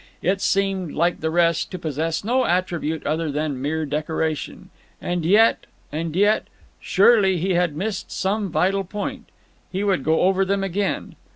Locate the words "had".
7.53-7.75